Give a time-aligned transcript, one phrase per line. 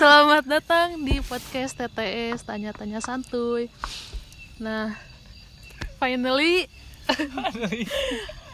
[0.00, 3.68] Selamat datang di podcast TTS Tanya-tanya santuy.
[4.56, 4.96] Nah,
[6.00, 6.64] finally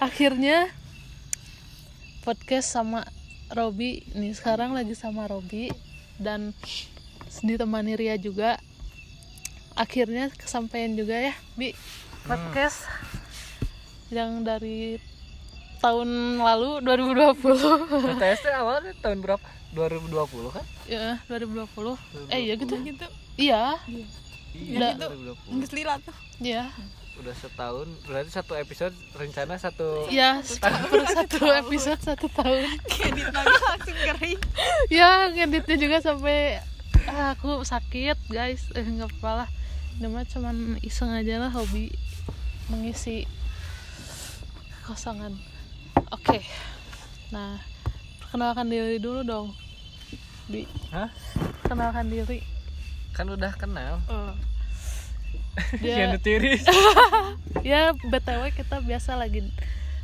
[0.02, 0.74] akhirnya
[2.26, 3.06] podcast sama
[3.54, 5.70] Robi nih sekarang lagi sama Robi
[6.18, 6.50] dan
[7.46, 8.58] ditemani Ria juga.
[9.78, 11.70] Akhirnya kesampaian juga ya, Bi.
[12.26, 12.90] Podcast
[14.10, 14.98] yang dari
[15.78, 16.08] tahun
[16.38, 17.36] lalu 2020.
[18.16, 19.46] TTS teh awalnya tahun berapa?
[19.72, 20.64] 2020 kan?
[20.88, 21.98] ya, 2020.
[22.32, 23.06] Eh, iya gitu gitu.
[23.36, 23.76] Iya,
[24.56, 25.12] Iya, Udah.
[25.12, 25.52] 2020.
[25.52, 26.64] Nggak lila tuh iya.
[27.16, 30.72] Udah setahun, berarti satu episode rencana satu Ya, per
[31.08, 32.76] satu episode satu tahun.
[33.08, 34.40] edit lagi langsung kering
[34.88, 36.60] Ya, ngeditnya juga sampai
[37.08, 38.68] ah, aku sakit, guys.
[38.72, 39.48] Eh, nggak apa lah.
[39.98, 41.88] Mah cuman iseng aja lah hobi
[42.68, 43.24] mengisi
[44.82, 45.36] kekosongan.
[46.14, 46.42] Oke.
[47.34, 47.58] Nah,
[48.22, 49.48] perkenalkan diri dulu dong.
[50.46, 50.62] Bi,
[50.94, 51.10] Hah?
[51.66, 52.42] kenalkan diri.
[53.10, 53.98] Kan udah kenal.
[55.82, 56.62] Dia, Yang tiris.
[57.66, 59.42] ya btw kita biasa lagi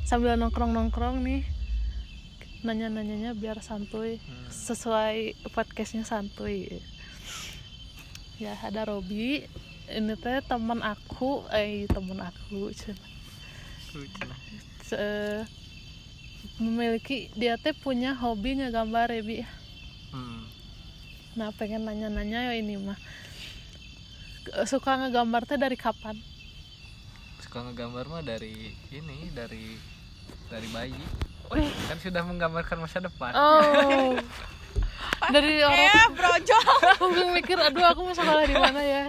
[0.03, 1.47] sambil nongkrong nongkrong nih
[2.67, 4.19] nanya nanyanya biar santuy
[4.50, 6.83] sesuai podcastnya santuy
[8.41, 9.47] ya ada Robi
[9.92, 12.75] ini teh teman aku eh teman aku
[16.57, 19.39] memiliki dia teh punya hobi ngegambar ya bi
[20.12, 20.45] Hmm.
[21.33, 23.01] nah pengen nanya nanya ya ini mah
[24.63, 26.20] suka ngegambar teh dari kapan
[27.41, 29.77] Suka ngegambar mah dari ini, dari
[30.47, 30.97] dari bayi.
[31.48, 31.69] Wih.
[31.85, 33.33] Kan sudah menggambarkan masa depan.
[33.35, 34.17] Oh.
[35.35, 36.65] Dari orang eh brojol
[36.97, 39.03] aku mikir aduh aku mau sekolah di mana ya.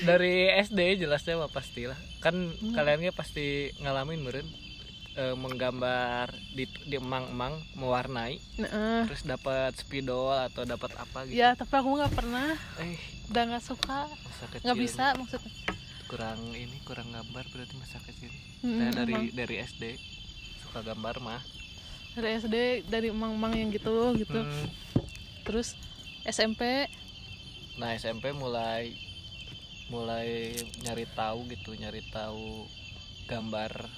[0.00, 1.98] Dari SD jelasnya mah pastilah.
[2.18, 2.72] Kan Hmm.
[2.72, 4.48] kalian pasti ngalamin meureun
[5.12, 11.34] eh, menggambar di di emang-emang mewarnai Nah, terus dapat spidol atau dapat apa gitu.
[11.36, 12.94] ya tapi aku nggak pernah, Eh,
[13.28, 14.06] udah nggak suka,
[14.60, 15.50] nggak bisa maksudnya.
[16.06, 18.30] kurang ini kurang gambar berarti masa kecil.
[18.60, 19.30] Mm, saya dari emang.
[19.32, 19.82] dari SD
[20.60, 21.42] suka gambar mah.
[22.12, 24.40] Dari SD dari emang-emang yang gitu gitu.
[24.40, 24.66] Hmm,
[25.40, 25.78] Terus
[26.22, 26.86] SMP
[27.74, 28.92] nah SMP mulai
[29.88, 32.68] mulai nyari tahu gitu nyari tahu
[33.24, 33.88] gambar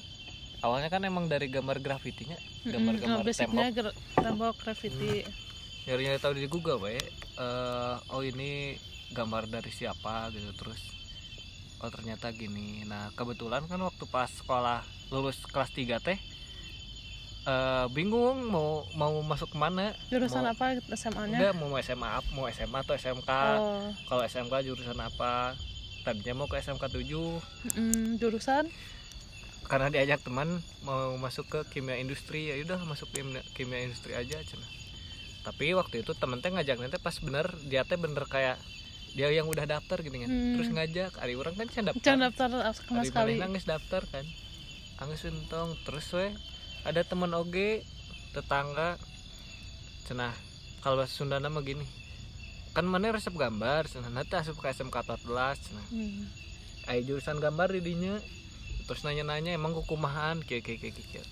[0.62, 3.77] awalnya kan emang dari gambar grafitinya mm, gambar-gambar basicnya tembok.
[3.77, 5.27] ger- tembok graffiti.
[5.83, 6.99] nyari nyari tahu di Google bae
[7.33, 8.77] Eh, oh ini
[9.11, 10.78] gambar dari siapa gitu terus
[11.78, 12.84] oh ternyata gini.
[12.84, 16.19] Nah kebetulan kan waktu pas sekolah lulus kelas 3 teh
[17.43, 19.97] eh, bingung mau mau masuk ke mana.
[20.06, 21.41] Jurusan Mau- apa SMA-nya?
[21.41, 23.31] enggak mau SMA mau SMA atau SMK.
[23.59, 25.56] Oh, kalau SMK jurusan apa?
[26.03, 27.00] Tadinya mau ke SMK 7
[27.75, 28.69] mm, jurusan
[29.72, 34.37] karena diajak teman mau masuk ke kimia industri ya udah masuk kimia, kimia industri aja
[34.37, 34.69] cenah
[35.43, 38.61] tapi waktu itu temen teh ngajak nanti pas bener dia teh bener kayak
[39.12, 40.31] dia yang udah daftar gini kan.
[40.32, 40.53] Hmm.
[40.56, 42.00] terus ngajak hari orang kan can daftar.
[42.00, 43.32] Jangan daftar sama hari sekali.
[43.37, 44.25] nangis daftar kan.
[45.05, 45.77] Angis untung.
[45.84, 46.32] Terus we
[46.88, 47.84] ada teman oge
[48.32, 48.97] tetangga.
[50.09, 50.32] Cenah
[50.81, 51.84] kalau bahasa Sunda mah gini.
[52.72, 54.09] Kan mana resep gambar cenah.
[54.09, 55.28] Nanti asup ke SMK 14
[55.61, 55.87] cenah.
[55.93, 56.25] Hmm.
[56.88, 58.16] Ayo jurusan gambar di dinya
[58.93, 61.25] terus nanya-nanya emang kukumahan kayak kayak kayak kayak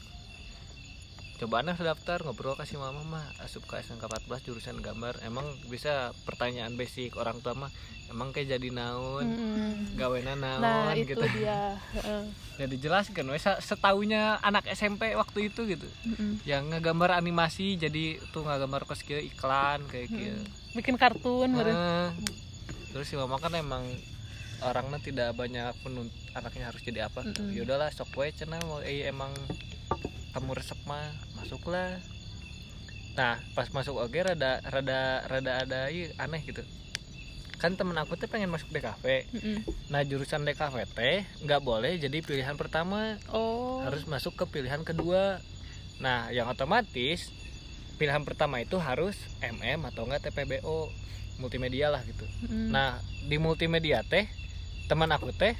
[1.36, 6.72] cobaan daftar ngobrol kasih mama mah asup ke SMK 14 jurusan gambar emang bisa pertanyaan
[6.72, 7.68] basic orang tua mah
[8.08, 9.72] emang kayak jadi naon Mm-mm.
[9.92, 11.76] gawena naon Nah itu gitu dia.
[11.96, 12.22] Heeh.
[12.56, 16.40] ya dijelaskan we sa- setaunya anak SMP waktu itu gitu Mm-mm.
[16.44, 21.52] yang ngegambar animasi jadi tuh ngegambar kos iklan kayak gitu Bikin kartun.
[21.52, 22.08] Nah,
[22.88, 23.84] terus si mama kan emang
[24.62, 27.40] orangnya tidak banyak penunt anaknya harus jadi apa gitu.
[27.40, 27.54] Mm-mm.
[27.54, 29.32] ya udahlah sok we cenah mau eh, emang
[30.30, 31.04] kamu resep mah
[31.34, 31.98] masuklah
[33.12, 36.62] nah pas masuk oke rada rada rada ada ieu aneh gitu
[37.56, 39.56] kan temen aku tuh pengen masuk DKV Mm-mm.
[39.88, 43.82] nah jurusan DKV teh nggak boleh jadi pilihan pertama Oh.
[43.82, 45.42] harus masuk ke pilihan kedua
[45.98, 47.28] nah yang otomatis
[47.96, 50.88] pilihan pertama itu harus MM atau enggak TPBO
[51.36, 52.70] multimedia lah gitu Mm.
[52.70, 54.24] nah di multimedia teh
[54.90, 55.54] teman aku teh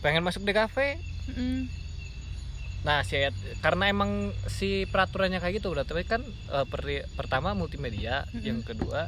[0.00, 0.98] pengen masuk DKV
[1.30, 1.70] Mm-mm.
[2.80, 3.20] nah si
[3.60, 4.10] karena emang
[4.48, 8.42] si peraturannya kayak gitu berarti kan eh, per- pertama multimedia Mm-mm.
[8.42, 9.06] yang kedua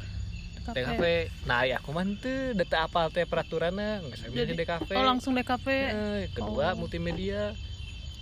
[0.63, 1.03] DKV.
[1.43, 5.35] Nah ya aku mah teu data apa teh peraturannya nggak saya Jadi- DKV Oh langsung
[5.35, 5.67] DKV.
[5.67, 6.79] Eh, kedua Oh.
[6.79, 7.51] multimedia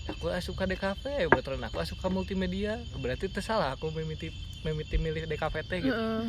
[0.09, 5.79] aku suka DKV betulan aku suka multimedia berarti tersalah aku memiti memiti milih DKV teh
[5.79, 6.25] gitu Heeh.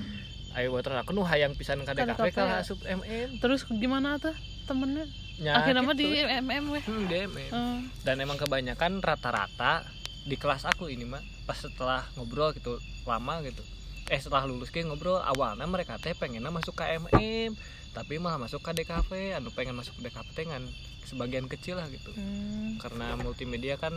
[0.55, 2.63] ayo betulan aku nu hayang pisan ke DKV DKV kalah ya.
[2.63, 4.37] asup MM Terus gimana tuh
[4.73, 5.05] temennya?
[5.39, 6.01] Nya, Akhirnya gitu.
[6.01, 6.07] di
[6.41, 6.83] MM weh.
[6.83, 9.85] Hmm, di MM Eh, dan emang kebanyakan rata-rata
[10.23, 13.61] di kelas aku ini mah pas setelah ngobrol gitu lama gitu
[14.07, 17.51] eh setelah lulus kayak ngobrol awalnya mereka teh pengennya masuk KMM
[17.91, 20.63] tapi malah masuk ke DKV anu pengen masuk ke DKV teh kan
[21.03, 22.79] sebagian kecil lah gitu Hmm.
[22.79, 23.91] karena multimedia kan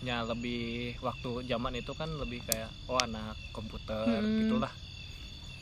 [0.00, 4.40] nya lebih waktu zaman itu kan lebih kayak oh anak komputer Hmm.
[4.40, 4.72] gitulah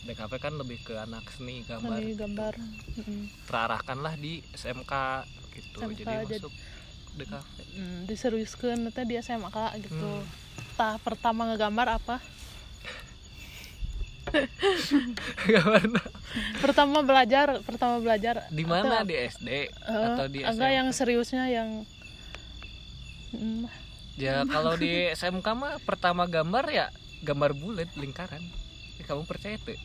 [0.03, 1.95] DKV kan lebih ke anak seni gambar.
[1.95, 2.55] Lagi gambar.
[2.99, 3.25] Mm.
[3.47, 4.93] terarahkan lah di SMK
[5.53, 5.79] gitu.
[5.81, 6.53] SMK, jadi jadi- masuk
[7.13, 9.97] DKV Hmm, diseriuskan nanti di SMK gitu.
[9.97, 10.25] Hmm.
[10.73, 12.17] tah pertama ngegambar apa?
[15.45, 15.83] Gambar
[16.59, 18.49] pertama belajar pertama belajar.
[18.49, 19.01] Di mana?
[19.01, 21.69] Atau- di SD Eh, atau di enggak SMK yang seriusnya yang
[23.33, 23.65] Hmm,
[24.15, 26.87] ya kalau di SMK mah pertama gambar ya
[27.23, 28.45] gambar bulat lingkaran
[28.99, 29.79] Ya, kamu percaya tuh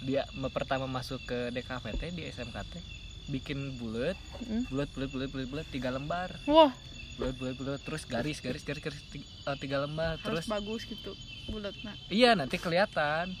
[0.00, 2.80] dia pertama masuk ke DKVT di SMKT
[3.28, 4.72] bikin bulat hmm.
[4.72, 6.34] bulat bulat bulat bulat bulat tiga lembar.
[6.48, 6.72] Wah.
[7.20, 10.82] Bulat bulat bulat terus garis garis garis garis ti- eh, tiga lembar harus terus bagus
[10.88, 11.12] gitu
[11.52, 13.32] bulat nah iya nanti kelihatan.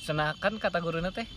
[0.00, 1.28] Senakan kata gurunya teh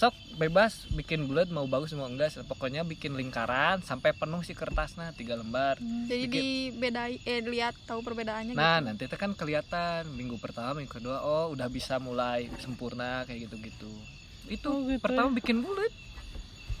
[0.00, 0.88] sok bebas.
[0.88, 5.76] Bikin bulat mau bagus mau enggak pokoknya bikin lingkaran sampai penuh si kertasnya tiga lembar.
[6.08, 8.86] Jadi Bikin- dibedai eh lihat tahu perbedaannya nah gitu.
[8.88, 10.08] nanti teh kan kelihatan.
[10.16, 13.92] Minggu pertama minggu kedua oh udah bisa mulai sempurna kayak gitu gitu
[14.48, 15.36] itu Oh, gitu pertama ya.
[15.36, 15.92] bikin bulat.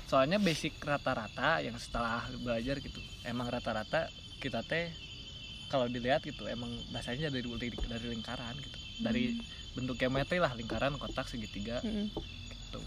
[0.08, 2.98] Soalnya basic rata-rata yang setelah belajar gitu.
[3.22, 4.08] Emang rata-rata
[4.40, 4.88] kita teh
[5.68, 8.78] kalau dilihat gitu emang dasarnya dari dari lingkaran gitu.
[9.04, 9.36] Dari
[9.70, 11.84] bentuk geometri lah lingkaran kotak segitiga.
[11.84, 12.08] Mm.
[12.70, 12.80] gitu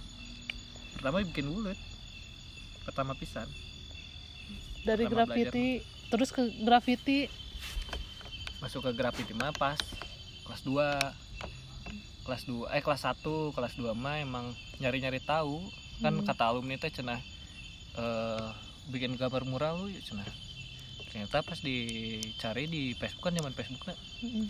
[1.04, 1.76] pertama bikin bulat
[2.88, 3.44] pertama pisan.
[4.88, 7.28] Dari Pertama graffiti terus ke graffiti
[8.64, 9.76] masuk ke graffiti mah pas
[10.48, 13.20] kelas 2 kelas 2 eh kelas 1
[13.52, 15.60] kelas 2 mah emang nyari-nyari tahu.
[16.00, 16.24] Kan Hmm.
[16.24, 17.20] kata alumni teh cenah
[18.00, 18.48] eh
[18.88, 20.24] bikin gambar mural lu ya cenah.
[21.12, 24.48] Ternyata pas dicari di Facebook kan zaman Facebook nah, Mm.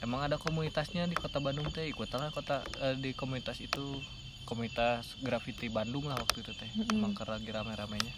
[0.00, 4.00] emang ada komunitasnya di kota Bandung teh ikutan lah kota eh, di komunitas itu
[4.44, 6.94] komunitas graffiti Bandung lah waktu itu teh Mm-mm.
[6.94, 8.14] emang karena lagi rame-ramenya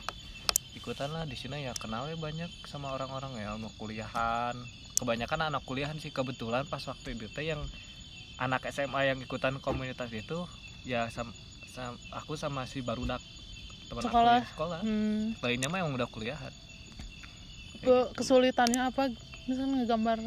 [0.73, 4.55] ikutan lah di sini ya kenalnya banyak sama orang-orang ya mau kuliahan
[4.94, 7.62] kebanyakan anak kuliahan sih kebetulan pas waktu itu teh yang
[8.37, 10.44] anak SMA yang ikutan komunitas itu
[10.82, 11.32] ya sam,
[11.67, 13.23] sam- aku sama si barudak
[13.87, 14.37] teman aku Sekolah.
[14.37, 15.25] yang sekolah Hmm.
[15.40, 16.52] lainnya mah yang udah kuliahan
[17.76, 18.17] Kayak Ke- gitu.
[18.17, 19.02] kesulitannya apa
[19.46, 20.19] misalnya ngegambar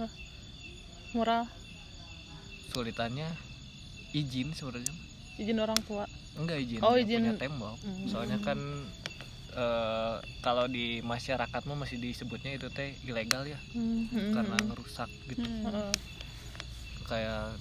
[1.11, 1.43] mural
[2.69, 3.27] sulitannya
[4.11, 4.93] izin sebenarnya
[5.39, 6.03] izin orang tua
[6.35, 7.23] enggak izin Oh, izin.
[7.23, 8.05] punya tembok Hmm.
[8.05, 8.59] soalnya kan
[9.51, 14.67] eh, kalau di masyarakat mah masih disebutnya itu teh ilegal ya Hmm, hmm, karena hmm.
[14.67, 15.63] ngerusak gitu Hmm.
[15.65, 15.91] Heeh.
[17.05, 17.57] kayak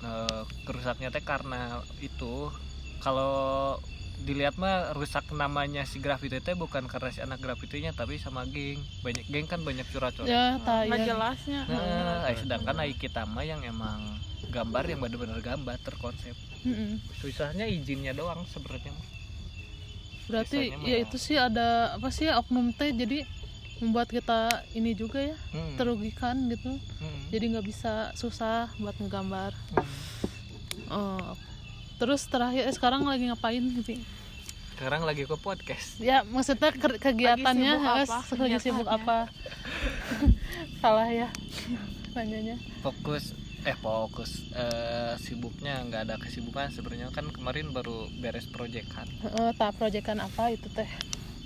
[0.00, 2.50] eh, kerusaknya teh karena itu
[2.98, 3.76] kalau
[4.18, 8.82] dilihat mah rusak namanya si graffiti teh bukan karena si anak graffitinya tapi sama geng
[9.00, 13.46] banyak geng kan banyak curhat-curhat ya nggak tayang jelasnya nah eh, sedangkan ai kita mah
[13.46, 16.34] yang emang gambar yang bener-bener gambar terkonsep.
[16.58, 16.98] Mm-mm.
[17.14, 18.90] susahnya izinnya doang sebenarnya.
[20.26, 23.22] Berarti Sisanya ya itu sih ada apa sih oknum teh jadi
[23.78, 26.74] membuat kita ini juga ya Hmm, terugikan gitu.
[26.98, 29.54] Hmm, jadi nggak bisa susah buat ngegambar.
[29.72, 29.86] Hmm.
[30.88, 31.32] Oh.
[31.96, 33.98] terus terakhir eh, sekarang lagi ngapain gitu
[34.72, 35.98] sekarang lagi ke podcast.
[35.98, 39.26] Ya maksudnya ke- kegiatannya sibuk eh, apa lagi sibuk apa?
[40.78, 41.26] Salah ya
[42.14, 42.54] nanyanya.
[42.80, 43.34] Fokus
[43.68, 44.48] eh fokus.
[44.50, 47.12] Eh, sibuknya nggak ada kesibukan sebenarnya.
[47.12, 49.04] Kan kemarin baru beres proyekan.
[49.20, 50.88] Heeh, tak proyekan apa itu teh?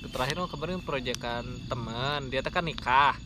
[0.04, 2.30] Terakhir mah kemarin proyekan teman.
[2.30, 3.18] Dia teh kan nikah.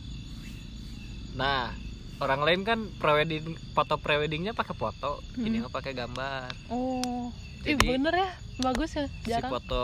[1.33, 1.69] Nah
[2.17, 5.21] orang lain kan prewedding foto preweddingnya pakai foto.
[5.37, 5.69] Ini Hmm.
[5.69, 6.49] mah pakai gambar.
[6.73, 7.29] Oh.
[7.61, 8.29] Ih Jadi- bener ya.
[8.57, 9.05] Bagus ya.
[9.05, 9.53] si jarang.
[9.53, 9.83] foto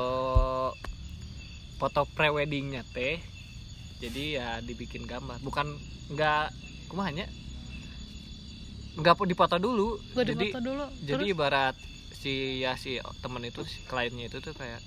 [1.77, 3.21] foto preweddingnya teh
[3.99, 5.37] jadi ya dibikin gambar.
[5.39, 5.77] Bukan
[6.09, 6.49] nggak
[6.89, 7.29] kumahanya
[8.93, 9.97] nggak dipoto dulu.
[10.13, 10.85] Gue jadi dulu.
[11.01, 11.33] jadi Terus?
[11.33, 11.75] ibarat
[12.13, 14.79] si ya si temen itu si kliennya itu tuh kayak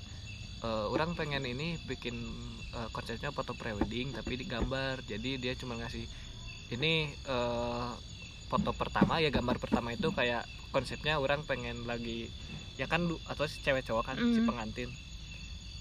[0.64, 2.14] eh, orang pengen ini bikin
[2.72, 6.06] eh, konsepnya foto prewedding tapi digambar jadi dia cuma ngasih
[6.72, 7.90] ini eh,
[8.46, 9.18] foto pertama.
[9.18, 12.30] Ya gambar pertama itu kayak konsepnya orang pengen lagi
[12.76, 14.48] ya kan atau si cewek cowok kan si Mm.
[14.48, 14.90] pengantin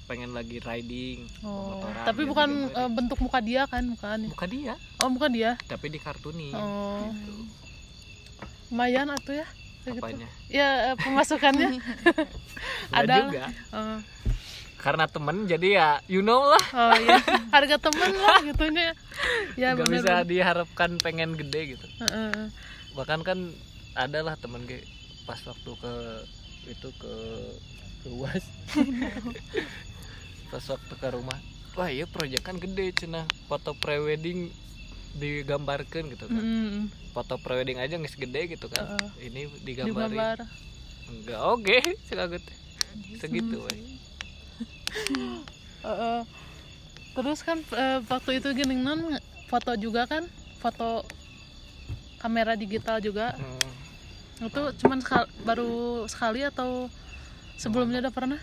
[0.06, 4.30] pengen lagi riding oh, motoran, tapi bukan eh, bentuk muka dia kan bukan?
[4.30, 4.78] Muka dia.
[5.02, 5.58] Oh muka dia?
[5.66, 7.10] Tapi dikartunin oh.
[7.10, 7.65] Gitu.
[8.72, 9.48] Lumayan atuh ya
[9.86, 10.02] gitu.
[10.02, 10.28] apanya?
[10.50, 11.78] Ya eh, pemasukannya.
[12.98, 13.16] Ada.
[13.30, 13.46] juga.
[13.70, 14.00] Oh,
[14.86, 16.66] karena temen jadi ya you know lah.
[16.74, 17.18] Oh iya.
[17.56, 18.94] Harga temen lah gitunya
[19.58, 21.88] ya nggak bener bisa diharapkan pengen gede gitu.
[22.06, 22.54] Heeh.
[22.96, 23.52] bahkan kan
[23.92, 24.80] ada lah temen gue
[25.28, 25.94] pas waktu ke
[26.72, 27.16] itu ke
[28.06, 28.46] ke uas
[30.54, 31.40] pas waktu ke rumah.
[31.76, 33.28] Wah iya proyek kan gede cina.
[33.50, 34.54] Foto prewedding
[35.16, 36.38] digambarkan gitu kan.
[36.38, 38.84] Mm, foto prewedding aja nggak segede gitu kan.
[38.86, 39.32] Heeh.
[39.32, 40.12] ini di digambarin.
[40.12, 40.38] Gambar
[41.06, 42.44] enggak oke sekaget.
[43.18, 43.76] Segitu we.
[45.86, 46.22] Heeh.
[47.16, 49.16] terus kan eh, waktu itu gini non
[49.48, 50.28] foto juga kan?
[50.60, 51.08] Foto
[52.20, 53.38] kamera digital juga.
[53.38, 56.92] Hmm, itu cuman sekal- baru sekali atau
[57.56, 58.40] sebelumnya udah pernah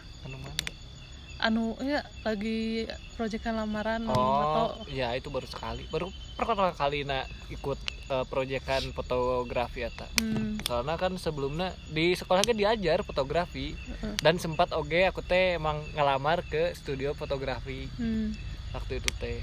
[1.42, 2.86] anu anu ya lagi
[3.18, 4.62] proyekan lamaran oh foto.
[4.90, 5.84] ya itu baru sekali.
[5.90, 12.54] Baru pertama kali nak ikut eh, proyekan fotografi eta hmm, soalnya kan sebelumnya di sekolahnya
[12.54, 13.74] diajar fotografi.
[13.74, 14.14] Heeh.
[14.22, 17.90] dan sempat oke aku teh emang ngelamar ke studio fotografi.
[17.98, 18.32] Hmm.
[18.72, 19.42] waktu itu teh.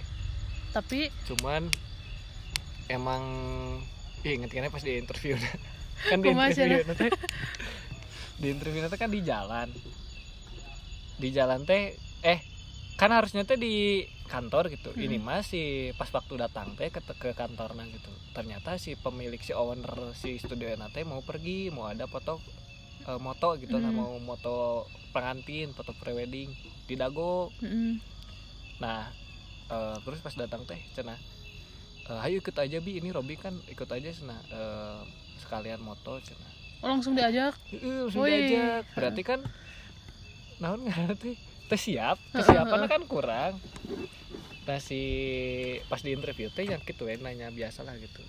[0.73, 1.69] Tapi cuman
[2.89, 3.23] emang
[4.19, 5.39] Ih, inget pas di interview
[6.11, 7.07] kan di interview nanti
[8.39, 9.71] di interview nanti kan di jalan
[11.19, 12.39] di jalan teh eh
[12.95, 15.03] kan harusnya teh di kantor gitu Hmm.
[15.03, 20.15] ini masih pas waktu datang teh ke, ke kantornya gitu ternyata si pemilik si owner
[20.15, 22.39] si studio teh mau pergi mau ada foto
[23.03, 23.91] eh, moto gitu Hmm.
[23.95, 26.49] mau moto pengantin foto prewedding
[26.87, 27.93] di dago mm,
[28.79, 29.11] Nah,
[29.67, 31.19] eh, terus pas datang teh cenah
[32.09, 34.99] eh, ayo ikut aja bi ini Robi kan ikut aja cenah eh,
[35.43, 36.51] sekalian moto cenah.
[36.83, 38.31] oh, langsung diajak Heeh, langsung Wih.
[38.47, 38.83] diajak.
[38.95, 39.39] Berarti kan
[40.59, 41.35] naon ngaranna teh
[41.65, 43.53] teh siap, kesiapan kan kurang.
[44.65, 45.01] Nah si
[45.87, 48.21] pas di interview teh yang gitu ya nanya biasa lah gitu.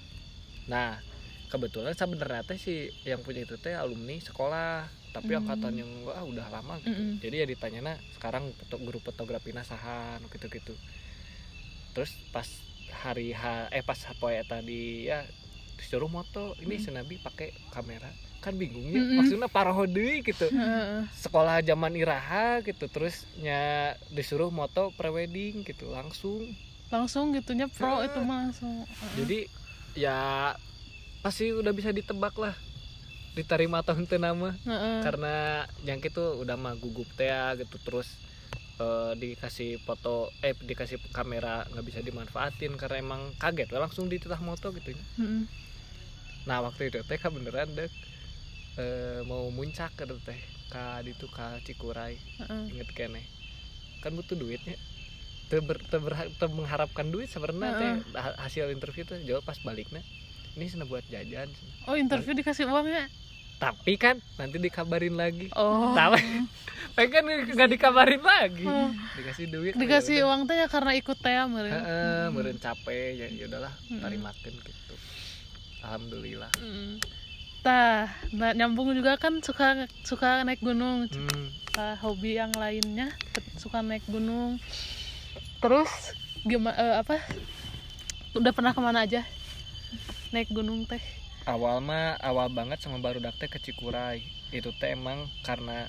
[0.66, 1.00] Nah
[1.46, 5.42] kebetulan sebenarnya teh si yang punya itu teh alumni sekolah tapi Hmm.
[5.42, 7.18] angkatan yang wah udah lama gitu Mm-mm.
[7.18, 7.82] jadi ya ditanya
[8.14, 10.74] sekarang foto guru fotografi nasahan gitu gitu
[11.90, 12.46] terus pas
[12.94, 15.26] hari H eh pas poe tadi ya
[15.74, 16.84] disuruh moto ini Mm.
[16.86, 18.06] senabi pakai kamera
[18.40, 19.16] kan bingungnya Mm-mm.
[19.20, 21.04] maksudnya paraho deui gitu Heeh.
[21.12, 26.48] sekolah zaman iraha gitu terus nya disuruh moto prewedding gitu langsung
[26.88, 28.08] langsung gitunya pro Heeh.
[28.08, 29.12] itu mah langsung Heeh.
[29.20, 29.38] jadi
[29.94, 30.18] ya
[31.20, 32.56] pasti udah bisa ditebak lah
[33.36, 35.04] diterima atau henteu nama Heeh.
[35.04, 38.08] karena yang itu udah mah gugup teh ya, gitu terus
[38.80, 44.72] eh, dikasih foto eh dikasih kamera nggak bisa dimanfaatin karena emang kaget langsung dititah moto
[44.72, 45.44] gitu Mm-mm.
[46.48, 47.92] nah waktu itu teh beneran dek
[48.74, 52.14] eh, mau muncak ke teh ka itu ka Cikuray.
[52.38, 52.62] Heeh.
[52.70, 53.22] inget kene
[54.00, 54.78] kan butuh duitnya.
[55.46, 57.90] Teu ber, teu berha- teu mengharapkan duit sebenarnya teh.
[58.14, 59.98] Ha- hasil interview tuh jawab pas baliknya
[60.52, 61.50] ini sana buat jajan.
[61.84, 63.06] Oh interview dikasih uang ya?
[63.56, 65.50] Tapi kan nanti dikabarin lagi.
[65.52, 65.92] Oh.
[65.92, 66.16] Tahu.
[66.90, 68.64] pengen nggak dikabarin lagi.
[68.64, 68.88] Oh.
[69.14, 69.74] dikasih duit.
[69.74, 71.70] Dikasih uang teh ya karena ikut teh meureun.
[71.70, 74.00] Heeh, meureun capek ya ya udahlah Mm.
[74.00, 74.94] tarimakeun gitu.
[75.82, 76.50] Alhamdulillah.
[76.56, 76.98] Mm.
[77.60, 81.04] Tah, nah, nyambung juga kan suka suka naik gunung.
[81.06, 81.46] hmm.
[81.70, 83.12] Tah, hobi yang lainnya
[83.60, 84.56] suka naik gunung.
[85.60, 87.20] Terus gimana apa?
[88.32, 89.22] Udah pernah ke mana aja?
[90.32, 91.02] Naik gunung teh.
[91.48, 95.88] awal mah awal banget sama baru teh ke Cikuray itu teh emang karena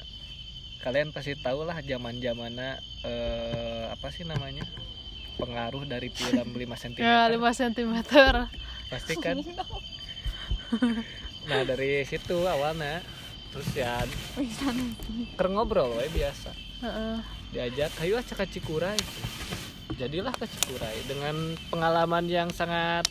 [0.81, 4.63] kalian pasti tahu lah zaman zamannya eh, apa sih namanya
[5.37, 7.93] pengaruh dari film 5 cm Ya, 5 cm.
[8.89, 9.37] pasti kan
[11.43, 13.01] nah dari situ awalnya
[13.49, 14.05] terus ya
[15.35, 16.51] ker ngobrol we biasa.
[16.81, 17.17] Heeh.
[17.51, 18.95] diajak ayo aja ke Cikuray
[19.93, 21.35] jadilah ke Cikuray dengan
[21.67, 23.05] pengalaman yang sangat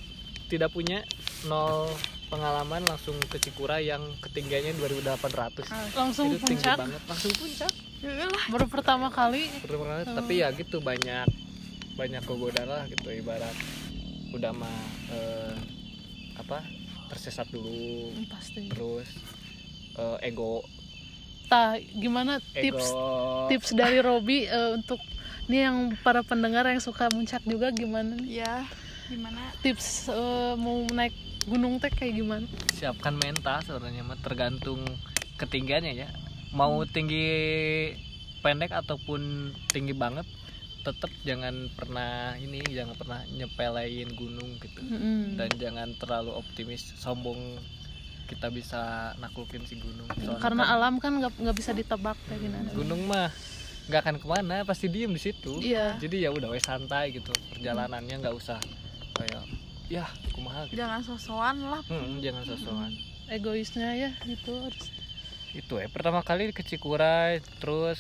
[0.48, 1.04] tidak punya
[1.44, 1.86] nol
[2.26, 5.66] pengalaman langsung ke Cikuray yang ketinggiannya 2800
[5.98, 6.78] Langsung itu puncak.
[6.78, 7.02] banget.
[7.10, 7.72] Langsung puncak.
[8.48, 9.50] Baru pertama kali.
[9.60, 11.26] Pertama kali, tapi ya gitu banyak
[11.98, 13.52] banyak kegodaan lah gitu ibarat.
[14.30, 14.78] Udah mah
[15.10, 15.54] eh,
[16.38, 16.62] apa
[17.10, 18.14] tersesat dulu.
[18.14, 18.70] Hmm, Pasti.
[18.70, 19.08] terus
[19.98, 20.62] eh, ego.
[21.50, 22.78] Tah, gimana ego.
[22.78, 22.86] tips
[23.50, 25.02] tips dari Robi eh, untuk
[25.50, 25.76] nih yang
[26.06, 28.46] para pendengar yang suka muncak juga gimana nih?
[28.46, 28.62] ya
[29.10, 29.50] gimana?
[29.60, 31.12] Tips eh, mau naik
[31.50, 32.46] gunung teh kayak gimana?
[32.78, 34.86] Siapkan mental sebenarnya mah tergantung
[35.34, 36.08] ketinggiannya ya.
[36.54, 37.26] Mau tinggi
[38.40, 40.26] pendek ataupun tinggi banget
[40.80, 44.80] tetap jangan pernah ini jangan pernah nyepelein gunung gitu.
[44.80, 45.36] Mm-mm.
[45.36, 47.60] dan jangan terlalu optimis sombong
[48.30, 50.06] kita bisa naklukin si gunung.
[50.22, 52.68] Soalnya karena kan alam kan nggak nggak bisa ditebak kayak gimana.
[52.70, 53.28] Gunung mah
[53.90, 55.58] nggak akan ke mana pasti diem di situ.
[55.58, 55.98] Iya.
[55.98, 57.34] Jadi ya udah wes santai gitu.
[57.50, 58.62] Perjalanannya nggak usah
[59.18, 59.42] kayak
[59.90, 60.70] ya kumaha.
[60.70, 60.78] Gitu.
[60.78, 61.82] jangan sosokan lah.
[61.90, 62.90] Hmm, jangan sosokan.
[63.26, 64.86] Egoisnya ya gitu harus.
[65.50, 67.98] Itu ya pertama kali ke Cikuray terus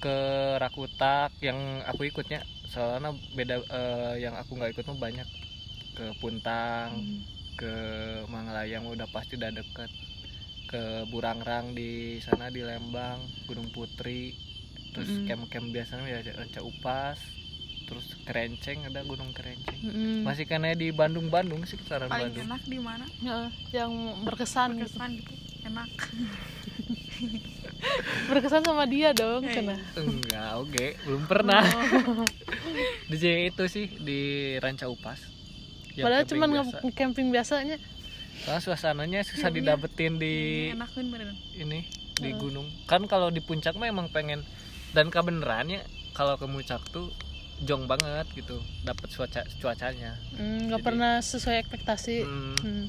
[0.00, 0.18] ke
[0.56, 2.40] Rakutak yang aku ikutnya.
[2.66, 5.28] Soalnya beda eh, yang aku nggak ikut mah banyak.
[5.92, 7.04] Ke Puntang
[7.54, 7.72] ke
[8.26, 9.90] Mangalayang udah pasti udah deket.
[10.66, 14.32] Ke Burangrang di sana di Lembang Gunung Putri.
[14.90, 15.26] Terus Mm.
[15.28, 17.20] camp-camp biasanya ya Ranca Upas.
[17.84, 19.74] Terus kerenceng ada gunung kerenceng.
[19.82, 20.22] Mm-mm.
[20.22, 22.46] masih karena di Bandung Bandung sih sekitaran paling Bandung.
[22.46, 23.04] enak di mana?
[23.18, 23.90] Ya, yang
[24.22, 24.86] berkesan gitu.
[24.86, 25.32] berkesan gitu.
[25.66, 25.90] Enak
[28.28, 29.52] berkesan sama dia dong Eh.
[29.52, 29.76] kena.
[29.94, 30.86] Enggak oke.
[31.02, 31.62] Belum pernah.
[31.62, 32.24] Oh.
[33.10, 34.20] di J itu sih di
[34.56, 35.20] Ranca Upas.
[35.92, 36.76] Yang padahal camping cuman biasa.
[36.78, 37.76] nge- camping biasanya.
[38.40, 39.58] Soalnya suasananya susah Iya, iya.
[39.58, 40.34] didapetin di
[40.70, 41.84] enakin beneran ini
[42.14, 42.68] di gunung.
[42.84, 44.40] Kan kalau di puncak mah emang pengen
[44.90, 47.12] dan kebenarannya kalau ke puncak tuh
[47.60, 48.56] jong banget gitu.
[48.80, 50.16] Dapat cuaca cuacanya.
[50.32, 52.16] Hmm, nggak Jadi- pernah sesuai ekspektasi.
[52.22, 52.86] Hmm, Hmm.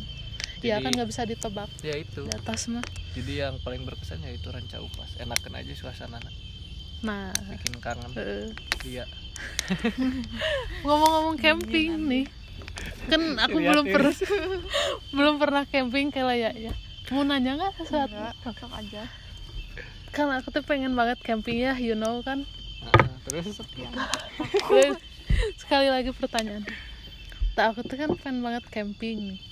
[0.61, 1.69] Ya Jadi- kan nggak bisa ditebak.
[1.81, 2.21] Ya itu.
[2.25, 2.85] Di atas mah.
[3.17, 5.17] Jadi yang paling berkesan ya itu ranca upas.
[5.17, 6.21] Enakan aja suasana
[7.01, 7.33] nah.
[7.33, 8.09] Bikin kangen.
[8.13, 8.49] Eh,
[8.85, 9.09] iya.
[10.85, 12.25] Ngomong-ngomong camping nih.
[13.09, 14.13] Kan aku Lihat belum pernah
[15.17, 16.73] belum pernah camping kayak ya ya.
[17.09, 18.13] Mau nanya nggak sesuatu?
[18.13, 19.03] Enggak aja.
[20.13, 22.45] Kan aku tuh pengen banget camping ya you know kan?
[22.81, 23.57] Heeh, terus?
[23.57, 24.97] Terus,
[25.57, 26.63] sekali lagi pertanyaan.
[27.57, 29.50] Tak aku tuh kan pengen banget camping nih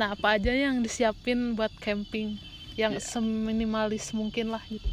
[0.00, 2.40] nah apa aja yang disiapin buat camping?
[2.72, 3.20] Yang Ya.
[3.20, 4.88] seminimalis mungkin lah gitu.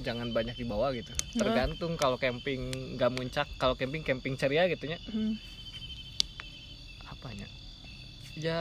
[0.00, 1.12] Jangan banyak dibawa gitu.
[1.36, 5.36] Tergantung kalau camping nggak muncak kalau camping camping ceria gitu nya Hmm.
[7.06, 7.44] apanya?
[8.32, 8.60] Ya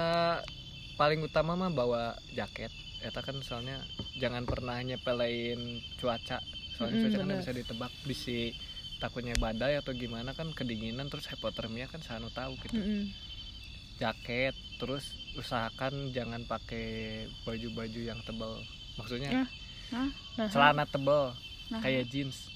[0.95, 2.03] paling utama mah bawa
[2.35, 2.75] jaket.
[2.99, 3.79] Eta kan soalnya
[4.19, 6.43] jangan pernah nyepelein cuaca.
[6.75, 8.51] Soalnya Mm, cuaca kan bisa ditebak bisi
[8.99, 12.75] takutnya badai atau gimana kan kedinginan terus hypothermia kan sanu tahu gitu.
[12.75, 13.11] Mm-mm.
[13.95, 15.03] Jaket terus
[15.35, 16.85] usahakan jangan pakai
[17.43, 18.59] baju-baju yang tebal
[18.95, 19.47] maksudnya Ah.
[19.93, 20.09] Hah?
[20.35, 21.31] nah celana tebal
[21.69, 22.51] nah kayak jeans.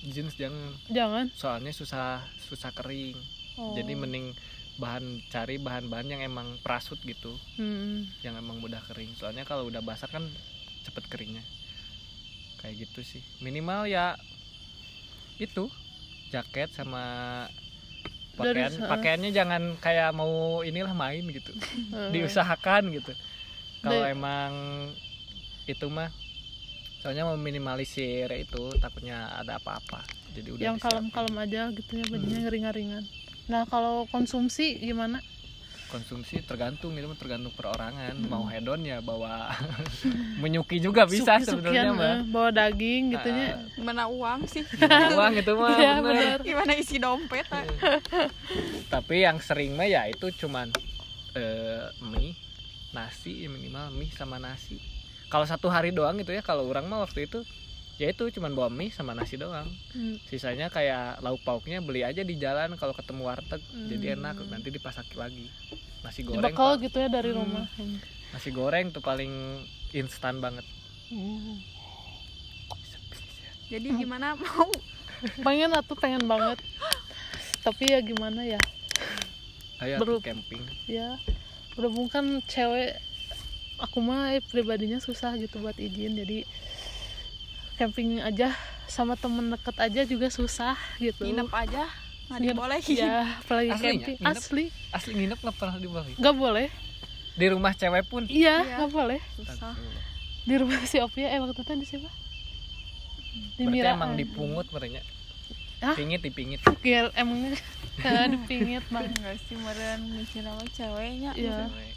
[0.00, 0.72] Jeans jangan.
[0.88, 1.26] Jangan?
[1.36, 3.14] Soalnya susah susah kering.
[3.60, 3.76] Oh.
[3.76, 4.32] jadi mending
[4.80, 7.36] bahan cari bahan-bahan yang emang prasut gitu.
[7.60, 8.08] Hmm.
[8.24, 9.12] yang emang mudah kering.
[9.20, 10.24] Soalnya kalau udah basah kan
[10.88, 11.44] cepet keringnya.
[12.64, 13.22] Kayak gitu sih.
[13.44, 14.16] Minimal ya
[15.36, 15.68] itu
[16.32, 17.02] jaket sama
[18.42, 18.88] pakaian heeh.
[18.88, 21.52] pakaiannya jangan kayak mau inilah main gitu.
[22.14, 23.12] Diusahakan gitu.
[23.80, 24.52] Kalau Dari- emang
[25.64, 26.10] itu mah
[26.98, 30.04] soalnya mau minimalisir itu takutnya ada apa-apa.
[30.30, 32.44] Jadi udah yang kalem-kalem aja gitu ya bajunya Hmm.
[32.44, 33.04] ngering-ngeringan
[33.46, 35.18] nah kalau konsumsi gimana
[35.90, 38.30] konsumsi tergantung itu tergantung perorangan Hmm.
[38.30, 39.50] mau hedon ya bawa
[40.42, 45.06] menyuki juga bisa sebenarnya mah eh, bawa daging gitu nya Ah, gimana uang sih gimana
[45.12, 46.00] uang itu mah bener.
[46.00, 46.38] bener.
[46.40, 47.66] gimana isi dompet ah?
[48.86, 50.70] tapi yang sering mah ya itu cuman
[51.34, 52.34] eh, mie
[52.90, 54.78] nasi ya minimal mie sama nasi
[55.26, 57.42] kalau satu hari doang gitu ya kalau orang mah waktu itu
[58.00, 60.16] ya itu cuman bawa mie sama nasi doang Hmm.
[60.24, 64.16] sisanya kayak lauk pauknya beli aja di jalan kalau ketemu warteg jadi Hmm.
[64.18, 65.52] enak nanti dipasak lagi
[66.00, 66.80] nasi goreng Pak.
[66.80, 67.38] gitu ya dari Hmm.
[67.38, 67.68] rumah
[68.32, 69.60] nasi goreng tuh paling
[69.92, 70.64] instan banget
[71.08, 71.60] Hmm.
[73.68, 74.70] jadi gimana mau
[75.40, 76.56] pengen atau pengen banget
[77.60, 78.60] tapi ya gimana ya
[79.80, 81.20] ayo tuh camping ya
[81.76, 82.96] berhubung kan cewek
[83.76, 86.48] aku mah eh, pribadinya susah gitu buat izin jadi
[87.80, 88.52] camping aja
[88.84, 91.24] sama temen deket aja juga susah gitu.
[91.24, 91.88] Nginep aja
[92.28, 92.96] nggak Nginep, dibolehin.
[93.00, 94.36] ya apalagi Aslinya, camping nginep?
[94.36, 94.64] asli.
[94.92, 96.68] Asli nginep nggak pernah dibeli nggak boleh.
[97.32, 98.22] Di rumah cewek pun?
[98.26, 98.76] Iya Iya.
[98.76, 99.20] nggak boleh.
[99.34, 99.72] Susah.
[100.42, 102.10] Di rumah si Opia eh waktu itu di siapa?
[103.56, 103.94] Di berarti Mira.
[103.94, 105.00] emang dipungut merenya
[105.80, 105.96] Hah?
[105.96, 106.60] pingit dipingit.
[106.78, 107.56] Kira emangnya.
[107.98, 111.30] Eh, dipingit bang enggak sih meren mikir apa ceweknya.
[111.32, 111.66] Iya.
[111.66, 111.94] Cewek.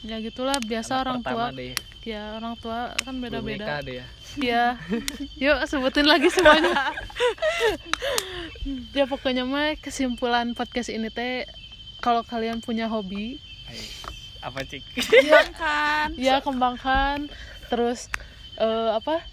[0.00, 1.46] Ya gitulah biasa Anak orang tua.
[1.52, 1.74] deh.
[2.00, 3.60] Ya orang tua kan beda-beda.
[3.60, 4.06] nikah deh ya.
[4.40, 4.64] Ya
[5.52, 6.72] yuk sebutin lagi semuanya.
[8.92, 11.48] Ya pokoknya mah kesimpulan podcast ini teh
[12.04, 13.84] kalau kalian punya hobi Ayo.
[14.44, 14.84] apa cik?
[15.56, 17.28] Kan ya kembangkan.
[17.72, 18.12] Terus
[18.60, 19.24] eh, apa?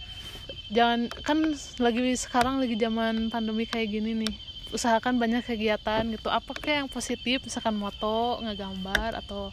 [0.71, 1.37] Jangan kan
[1.79, 4.33] lagi sekarang lagi zaman pandemi kayak gini nih.
[4.71, 6.27] Usahakan banyak kegiatan gitu.
[6.27, 7.43] Apa kayak yang positif?
[7.43, 9.51] Misalkan moto ngegambar atau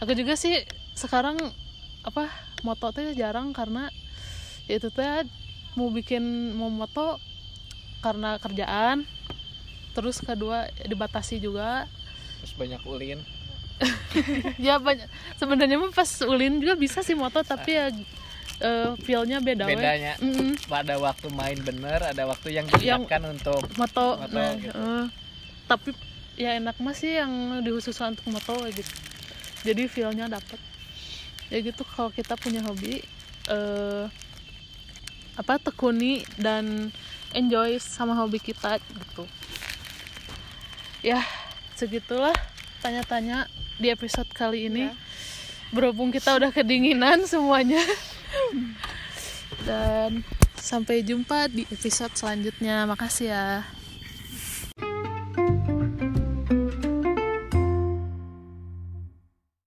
[0.00, 1.36] aku juga sih sekarang
[2.00, 2.26] apa
[2.60, 3.92] moto teh jarang karena
[4.64, 5.24] ya itu teh
[5.72, 7.20] mau bikin mau moto
[8.00, 9.04] karena kerjaan.
[9.90, 11.84] Terus kedua dibatasi juga.
[12.40, 13.20] Terus banyak ulin.
[14.60, 17.88] Ya banyak sebenarnya mah pas ulin juga bisa sih moto tapi ya
[18.60, 20.52] eh, feel-nya beda bedanya Mm-mm.
[20.68, 24.76] pada waktu main bener ada waktu yang Yang- diniatkan untuk moto, Moto, nah, gitu.
[24.76, 25.04] eh,
[25.64, 25.90] tapi
[26.36, 27.32] ya enak mah sih yang
[27.62, 28.84] dikhususkan untuk moto gitu
[29.66, 30.58] jadi feel-nya dapet.
[31.50, 33.02] Ya gitu kalau kita punya hobi
[33.50, 34.06] eh
[35.34, 36.92] apa tekuni dan
[37.32, 39.24] enjoy sama hobi kita gitu.
[41.00, 41.24] Ya
[41.74, 42.34] segitulah
[42.84, 43.48] tanya-tanya
[43.80, 44.92] di episode kali ini.
[44.92, 44.94] Ya.
[45.70, 47.78] berhubung kita udah kedinginan semuanya.
[49.62, 50.26] Dan
[50.58, 52.90] sampai jumpa di episode selanjutnya.
[52.90, 53.62] Makasih ya